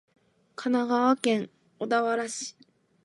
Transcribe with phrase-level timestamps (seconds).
[0.55, 1.47] 神奈川県
[1.77, 2.57] 小田原市